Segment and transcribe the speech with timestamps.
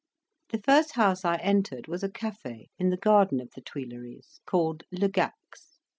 [0.49, 4.81] The first house I entered was a cafe in the garden of the Tuilleries, called
[4.91, 5.77] Legac's.